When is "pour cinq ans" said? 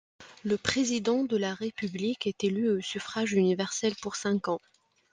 4.01-4.59